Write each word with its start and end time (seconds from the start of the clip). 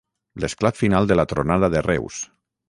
L'esclat 0.43 0.79
final 0.79 1.09
de 1.11 1.17
la 1.19 1.27
tronada 1.35 1.71
de 1.75 1.85
Reus. 1.89 2.19